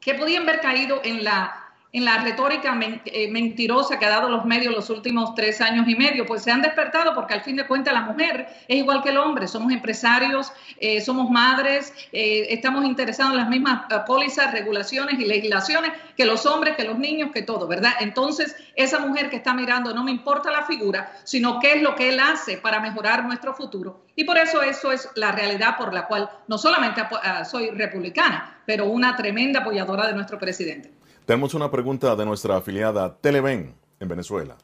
[0.00, 1.63] que podían haber caído en la
[1.94, 5.94] en la retórica eh, mentirosa que ha dado los medios los últimos tres años y
[5.94, 9.10] medio, pues se han despertado porque al fin de cuentas la mujer es igual que
[9.10, 15.20] el hombre, somos empresarios, eh, somos madres, eh, estamos interesados en las mismas pólizas, regulaciones
[15.20, 17.92] y legislaciones que los hombres, que los niños, que todo, ¿verdad?
[18.00, 21.94] Entonces, esa mujer que está mirando, no me importa la figura, sino qué es lo
[21.94, 24.04] que él hace para mejorar nuestro futuro.
[24.16, 28.62] Y por eso eso es la realidad por la cual no solamente ah, soy republicana,
[28.66, 30.93] pero una tremenda apoyadora de nuestro presidente.
[31.26, 34.58] Tenemos una pregunta de nuestra afiliada Televen en Venezuela.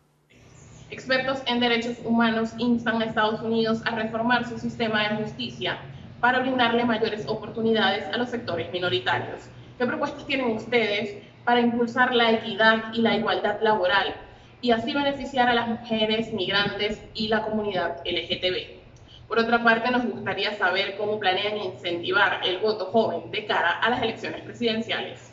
[0.90, 5.78] Expertos en derechos humanos instan a Estados Unidos a reformar su sistema de justicia
[6.20, 9.40] para brindarle mayores oportunidades a los sectores minoritarios.
[9.78, 14.16] ¿Qué propuestas tienen ustedes para impulsar la equidad y la igualdad laboral
[14.60, 18.80] y así beneficiar a las mujeres, migrantes y la comunidad LGTB?
[19.28, 23.88] Por otra parte, nos gustaría saber cómo planean incentivar el voto joven de cara a
[23.88, 25.29] las elecciones presidenciales.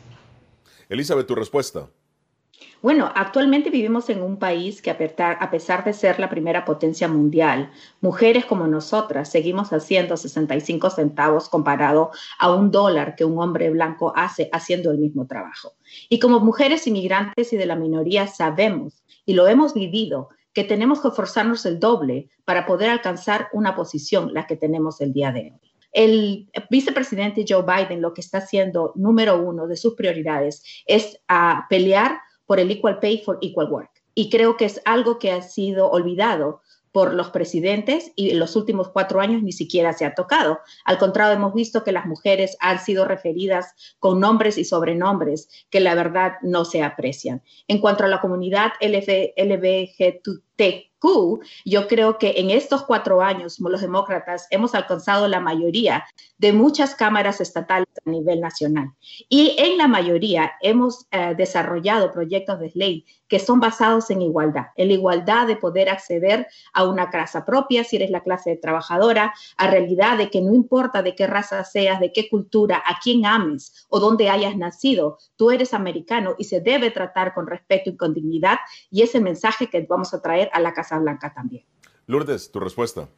[0.88, 1.90] Elizabeth, tu respuesta.
[2.80, 7.70] Bueno, actualmente vivimos en un país que a pesar de ser la primera potencia mundial,
[8.00, 14.12] mujeres como nosotras seguimos haciendo 65 centavos comparado a un dólar que un hombre blanco
[14.16, 15.74] hace haciendo el mismo trabajo.
[16.08, 21.00] Y como mujeres inmigrantes y de la minoría sabemos y lo hemos vivido que tenemos
[21.00, 25.52] que esforzarnos el doble para poder alcanzar una posición, la que tenemos el día de
[25.52, 31.20] hoy el vicepresidente Joe Biden lo que está haciendo, número uno de sus prioridades, es
[31.28, 33.90] a pelear por el Equal Pay for Equal Work.
[34.14, 36.60] Y creo que es algo que ha sido olvidado
[36.92, 40.58] por los presidentes y en los últimos cuatro años ni siquiera se ha tocado.
[40.84, 45.80] Al contrario, hemos visto que las mujeres han sido referidas con nombres y sobrenombres que
[45.80, 47.42] la verdad no se aprecian.
[47.68, 50.87] En cuanto a la comunidad LBGT,
[51.64, 56.04] yo creo que en estos cuatro años los demócratas hemos alcanzado la mayoría
[56.38, 58.92] de muchas cámaras estatales a nivel nacional.
[59.28, 64.68] Y en la mayoría hemos eh, desarrollado proyectos de ley que son basados en igualdad,
[64.76, 69.34] en la igualdad de poder acceder a una casa propia si eres la clase trabajadora,
[69.58, 73.26] a realidad de que no importa de qué raza seas, de qué cultura, a quién
[73.26, 77.96] ames o dónde hayas nacido, tú eres americano y se debe tratar con respeto y
[77.96, 78.58] con dignidad
[78.90, 81.64] y ese mensaje que vamos a traer a la Casa Blanca también.
[82.06, 83.08] Lourdes, tu respuesta.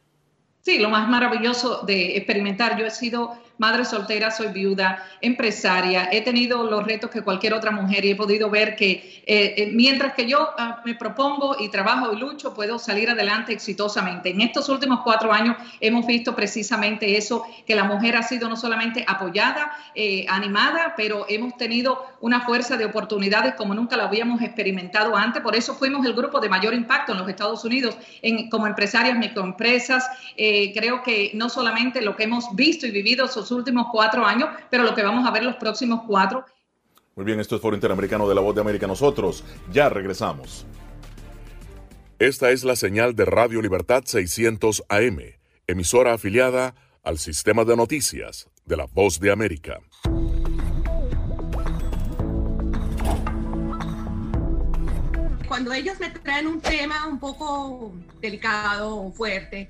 [0.61, 2.77] Sí, lo más maravilloso de experimentar.
[2.77, 7.71] Yo he sido madre soltera, soy viuda, empresaria, he tenido los retos que cualquier otra
[7.71, 11.69] mujer y he podido ver que eh, eh, mientras que yo ah, me propongo y
[11.69, 14.29] trabajo y lucho, puedo salir adelante exitosamente.
[14.29, 18.55] En estos últimos cuatro años hemos visto precisamente eso, que la mujer ha sido no
[18.55, 24.41] solamente apoyada, eh, animada, pero hemos tenido una fuerza de oportunidades como nunca la habíamos
[24.41, 25.41] experimentado antes.
[25.41, 29.17] Por eso fuimos el grupo de mayor impacto en los Estados Unidos en, como empresarias,
[29.17, 30.07] microempresas.
[30.35, 34.93] creo que no solamente lo que hemos visto y vivido últimos cuatro años, pero lo
[34.95, 36.45] que vamos a ver los próximos cuatro.
[37.15, 38.87] Muy bien, esto es Foro Interamericano de la Voz de América.
[38.87, 40.65] Nosotros ya regresamos.
[42.19, 45.19] Esta es la señal de Radio Libertad 600 AM,
[45.67, 49.79] emisora afiliada al sistema de noticias de la Voz de América.
[55.47, 59.69] Cuando ellos me traen un tema un poco delicado o fuerte,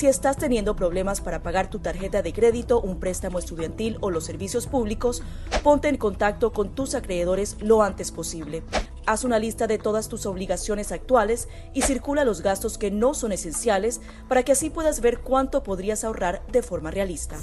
[0.00, 4.24] si estás teniendo problemas para pagar tu tarjeta de crédito, un préstamo estudiantil o los
[4.24, 5.22] servicios públicos,
[5.62, 8.62] ponte en contacto con tus acreedores lo antes posible.
[9.04, 13.32] Haz una lista de todas tus obligaciones actuales y circula los gastos que no son
[13.32, 17.36] esenciales para que así puedas ver cuánto podrías ahorrar de forma realista.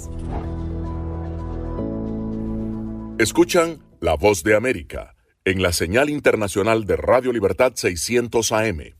[3.18, 8.97] Escuchan La Voz de América en la señal internacional de Radio Libertad 600 AM.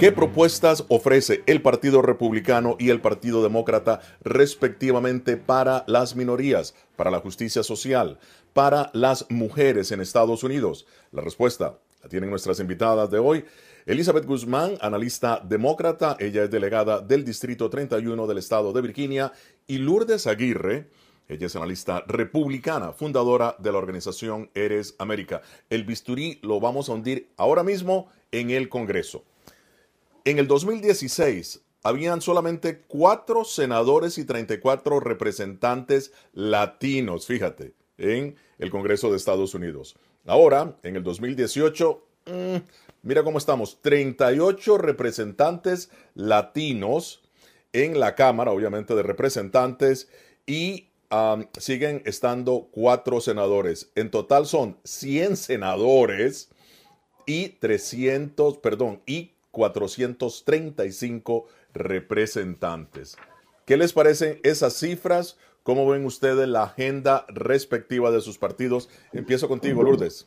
[0.00, 7.10] ¿Qué propuestas ofrece el Partido Republicano y el Partido Demócrata respectivamente para las minorías, para
[7.10, 8.18] la justicia social,
[8.54, 10.86] para las mujeres en Estados Unidos?
[11.12, 13.44] La respuesta la tienen nuestras invitadas de hoy.
[13.84, 19.34] Elizabeth Guzmán, analista demócrata, ella es delegada del Distrito 31 del Estado de Virginia,
[19.66, 20.88] y Lourdes Aguirre,
[21.28, 25.42] ella es analista republicana, fundadora de la organización Eres América.
[25.68, 29.24] El bisturí lo vamos a hundir ahora mismo en el Congreso.
[30.24, 39.10] En el 2016 habían solamente cuatro senadores y 34 representantes latinos, fíjate, en el Congreso
[39.10, 39.96] de Estados Unidos.
[40.26, 42.56] Ahora, en el 2018, mm,
[43.02, 47.22] mira cómo estamos, 38 representantes latinos
[47.72, 50.08] en la Cámara, obviamente, de Representantes
[50.46, 50.88] y
[51.58, 53.90] siguen estando cuatro senadores.
[53.96, 56.50] En total son 100 senadores
[57.26, 63.16] y 300, perdón, y 435 representantes.
[63.66, 65.38] ¿Qué les parecen esas cifras?
[65.62, 68.88] ¿Cómo ven ustedes la agenda respectiva de sus partidos?
[69.12, 70.26] Empiezo contigo, Lourdes.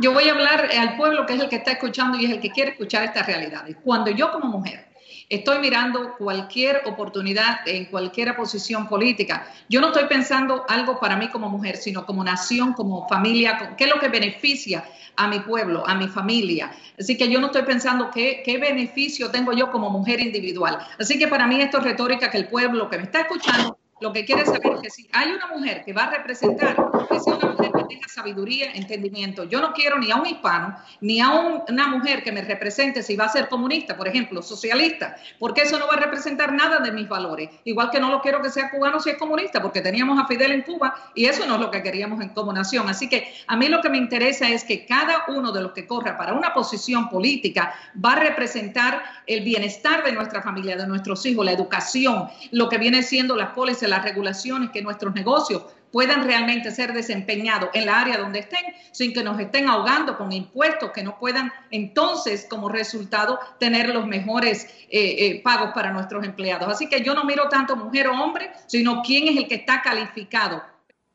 [0.00, 2.40] Yo voy a hablar al pueblo que es el que está escuchando y es el
[2.40, 3.76] que quiere escuchar estas realidades.
[3.82, 4.87] Cuando yo como mujer
[5.28, 11.28] estoy mirando cualquier oportunidad en cualquier posición política, yo no estoy pensando algo para mí
[11.28, 14.84] como mujer, sino como nación, como familia, qué es lo que beneficia
[15.16, 16.72] a mi pueblo, a mi familia.
[16.98, 20.78] Así que yo no estoy pensando qué, beneficio tengo yo como mujer individual.
[20.98, 24.12] Así que para mí esto es retórica que el pueblo que me está escuchando lo
[24.12, 26.76] que quiere saber es que si hay una mujer que va a representar,
[27.08, 27.72] que sea una mujer
[28.08, 29.44] sabiduría, entendimiento.
[29.44, 31.30] Yo no quiero ni a un hispano, ni a
[31.68, 35.78] una mujer que me represente si va a ser comunista, por ejemplo, socialista, porque eso
[35.78, 37.50] no va a representar nada de mis valores.
[37.64, 40.52] Igual que no lo quiero que sea cubano si es comunista, porque teníamos a Fidel
[40.52, 42.88] en Cuba y eso no es lo que queríamos en como nación.
[42.88, 45.86] Así que a mí lo que me interesa es que cada uno de los que
[45.86, 47.74] corra para una posición política
[48.04, 52.78] va a representar el bienestar de nuestra familia, de nuestros hijos, la educación, lo que
[52.78, 58.00] viene siendo las pólizas las regulaciones, que nuestros negocios puedan realmente ser desempeñados en la
[58.00, 62.68] área donde estén, sin que nos estén ahogando con impuestos que no puedan entonces como
[62.68, 66.68] resultado tener los mejores eh, eh, pagos para nuestros empleados.
[66.68, 69.82] Así que yo no miro tanto mujer o hombre, sino quién es el que está
[69.82, 70.62] calificado.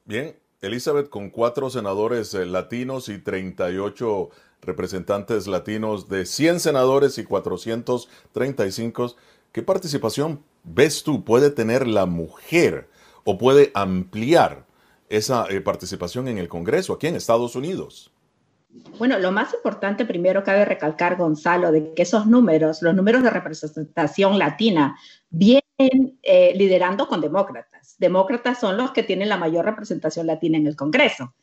[0.05, 4.29] Bien, Elizabeth, con cuatro senadores eh, latinos y 38
[4.61, 9.15] representantes latinos de 100 senadores y 435,
[9.51, 12.87] ¿qué participación ves tú puede tener la mujer
[13.23, 14.65] o puede ampliar
[15.09, 18.11] esa eh, participación en el Congreso aquí en Estados Unidos?
[18.97, 23.29] Bueno, lo más importante primero cabe recalcar, Gonzalo, de que esos números, los números de
[23.29, 24.97] representación latina,
[25.29, 27.95] vienen eh, liderando con demócratas.
[27.99, 31.33] Demócratas son los que tienen la mayor representación latina en el Congreso.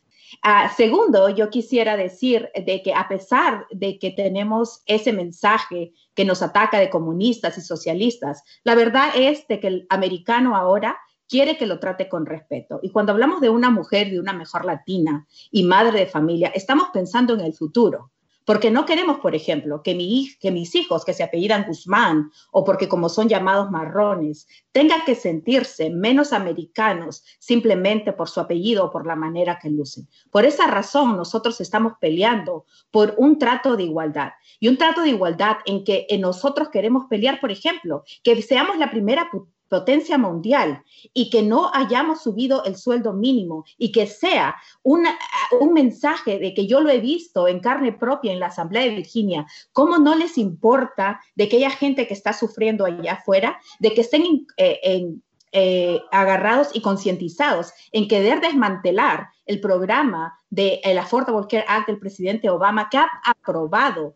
[0.42, 6.24] Ah, segundo, yo quisiera decir de que a pesar de que tenemos ese mensaje que
[6.24, 10.98] nos ataca de comunistas y socialistas, la verdad es de que el americano ahora
[11.30, 12.80] quiere que lo trate con respeto.
[12.82, 16.88] Y cuando hablamos de una mujer, de una mejor latina y madre de familia, estamos
[16.92, 18.10] pensando en el futuro.
[18.44, 22.64] Porque no queremos, por ejemplo, que, mi, que mis hijos que se apellidan Guzmán o
[22.64, 28.90] porque como son llamados marrones, tengan que sentirse menos americanos simplemente por su apellido o
[28.90, 30.08] por la manera que lucen.
[30.32, 35.10] Por esa razón nosotros estamos peleando por un trato de igualdad y un trato de
[35.10, 39.28] igualdad en que nosotros queremos pelear, por ejemplo, que seamos la primera
[39.70, 40.82] potencia mundial
[41.14, 46.66] y que no hayamos subido el sueldo mínimo y que sea un mensaje de que
[46.66, 50.36] yo lo he visto en carne propia en la Asamblea de Virginia, cómo no les
[50.36, 55.14] importa de aquella gente que está sufriendo allá afuera, de que estén eh,
[55.52, 61.98] eh, agarrados y concientizados en querer desmantelar el programa del de Affordable Care Act del
[61.98, 64.14] presidente Obama, que ha aprobado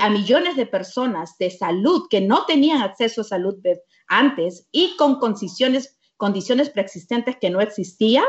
[0.00, 3.56] a millones de personas de salud que no tenían acceso a salud
[4.08, 8.24] antes y con condiciones preexistentes que no existía,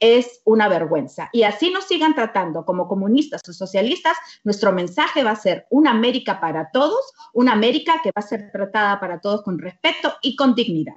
[0.00, 1.28] es una vergüenza.
[1.32, 5.90] Y así nos sigan tratando como comunistas o socialistas, nuestro mensaje va a ser una
[5.90, 10.36] América para todos, una América que va a ser tratada para todos con respeto y
[10.36, 10.94] con dignidad.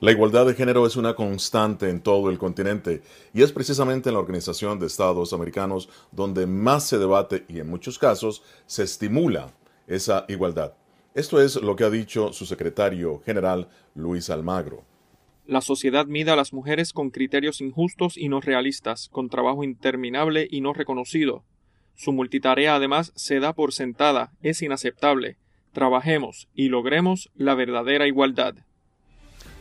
[0.00, 3.02] La igualdad de género es una constante en todo el continente
[3.34, 7.68] y es precisamente en la Organización de Estados Americanos donde más se debate y en
[7.68, 9.52] muchos casos se estimula
[9.86, 10.72] esa igualdad.
[11.14, 14.84] Esto es lo que ha dicho su secretario general Luis Almagro.
[15.44, 20.46] La sociedad mide a las mujeres con criterios injustos y no realistas, con trabajo interminable
[20.48, 21.42] y no reconocido.
[21.96, 25.36] Su multitarea además se da por sentada, es inaceptable.
[25.72, 28.54] Trabajemos y logremos la verdadera igualdad.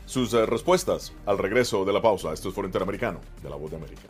[0.05, 2.31] Sus eh, respuestas al regreso de la pausa.
[2.31, 4.09] Esto es Foro Interamericano de la Voz de América.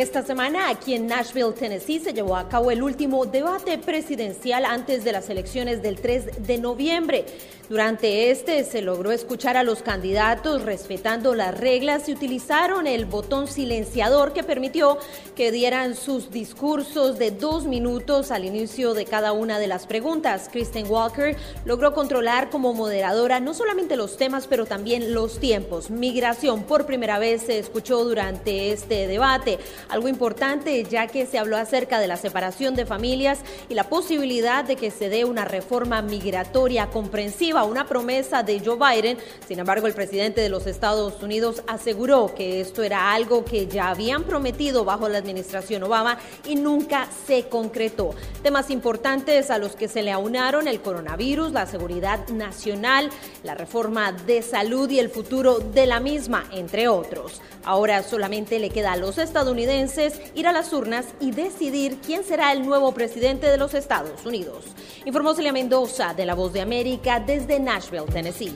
[0.00, 5.04] Esta semana aquí en Nashville, Tennessee, se llevó a cabo el último debate presidencial antes
[5.04, 7.26] de las elecciones del 3 de noviembre.
[7.70, 13.46] Durante este se logró escuchar a los candidatos respetando las reglas y utilizaron el botón
[13.46, 14.98] silenciador que permitió
[15.36, 20.48] que dieran sus discursos de dos minutos al inicio de cada una de las preguntas.
[20.50, 25.90] Kristen Walker logró controlar como moderadora no solamente los temas, pero también los tiempos.
[25.90, 29.60] Migración por primera vez se escuchó durante este debate.
[29.88, 34.64] Algo importante ya que se habló acerca de la separación de familias y la posibilidad
[34.64, 39.18] de que se dé una reforma migratoria comprensiva una promesa de Joe Biden.
[39.46, 43.88] Sin embargo, el presidente de los Estados Unidos aseguró que esto era algo que ya
[43.88, 48.14] habían prometido bajo la administración Obama y nunca se concretó.
[48.42, 53.10] Temas importantes a los que se le aunaron el coronavirus, la seguridad nacional,
[53.42, 57.40] la reforma de salud y el futuro de la misma, entre otros.
[57.64, 62.52] Ahora solamente le queda a los estadounidenses ir a las urnas y decidir quién será
[62.52, 64.64] el nuevo presidente de los Estados Unidos.
[65.04, 68.54] Informó Celia Mendoza de La Voz de América desde de Nashville, Tennessee.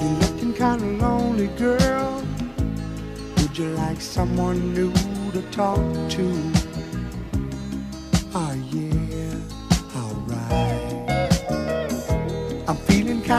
[0.00, 2.24] You're looking kind of lonely, girl.
[3.36, 4.94] Would you like someone new
[5.32, 5.76] to talk
[6.12, 6.52] to?
[8.34, 9.15] Ah, yeah.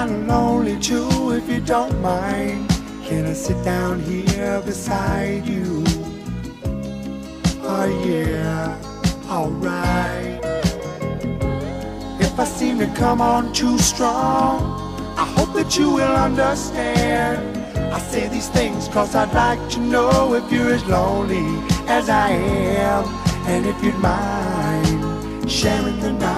[0.06, 2.70] Of lonely too, if you don't mind.
[3.06, 5.84] Can I sit down here beside you?
[7.64, 8.78] Oh, yeah,
[9.30, 10.40] alright.
[12.20, 14.62] If I seem to come on too strong,
[15.18, 17.58] I hope that you will understand.
[17.92, 21.48] I say these things cause I'd like to know if you're as lonely
[21.88, 23.06] as I am.
[23.48, 26.37] And if you'd mind sharing the night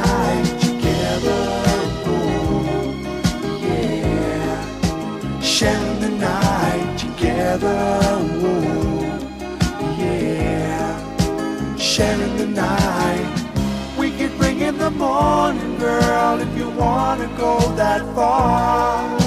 [7.49, 7.99] together.
[9.97, 11.77] Yeah.
[11.77, 18.01] Sharing the night we could bring in the morning, girl, if you wanna go that
[18.13, 19.17] far.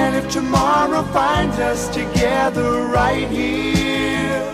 [0.00, 4.44] And if tomorrow finds us together right here,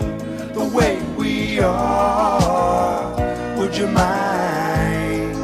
[0.53, 5.35] the way we are, would you mind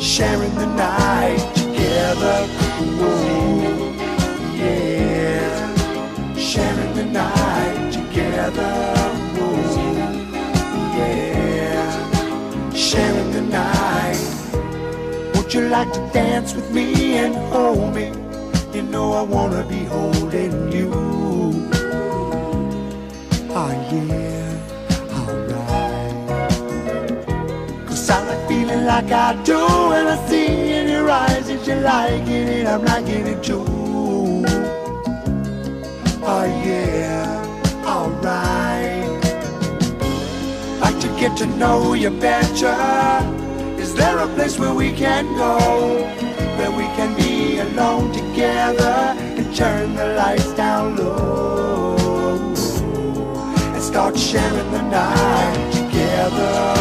[0.00, 2.46] sharing the night together?
[12.96, 14.18] Sharing the night.
[15.34, 18.12] Would you like to dance with me and hold me?
[18.72, 20.92] You know I wanna be holding you.
[23.58, 24.52] Oh yeah,
[25.18, 26.14] alright.
[27.88, 29.58] Cause I like feeling like I do
[29.90, 33.64] when I see in your eyes that you're liking it, I'm liking it too.
[36.28, 37.35] Oh yeah,
[38.26, 39.06] alright
[40.80, 42.76] like to get to know you better.
[43.78, 45.58] Is there a place where we can go?
[46.58, 51.96] Where we can be alone together and turn the lights down low
[53.74, 56.74] and start sharing the night together.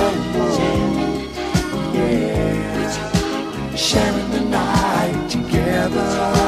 [1.94, 6.45] Yeah, sharing the night together.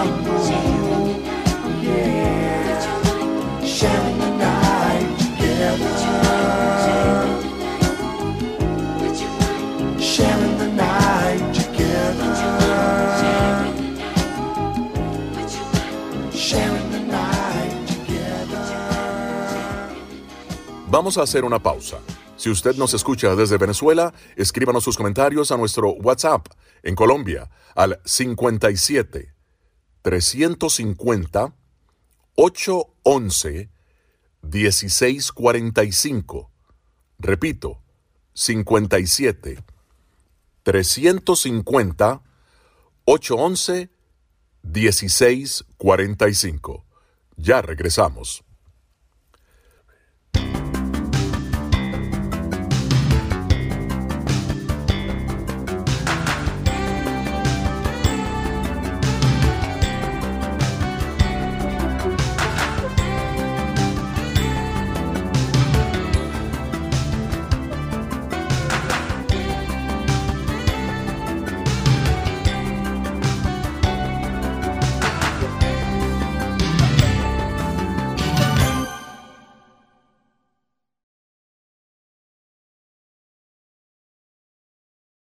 [20.97, 21.99] Vamos a hacer una pausa.
[22.37, 26.47] Si usted nos escucha desde Venezuela, escríbanos sus comentarios a nuestro WhatsApp
[26.81, 29.31] en Colombia al 57
[30.01, 31.53] 350
[32.33, 33.69] 811
[34.41, 36.49] 1645.
[37.19, 37.79] Repito,
[38.33, 39.63] 57
[40.63, 42.23] 350
[43.05, 43.91] 811
[44.63, 46.85] 1645.
[47.35, 48.46] Ya regresamos.